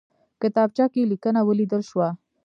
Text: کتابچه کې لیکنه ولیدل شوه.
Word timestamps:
کتابچه 0.41 0.85
کې 0.93 1.09
لیکنه 1.11 1.39
ولیدل 1.43 1.81
شوه. 1.89 2.07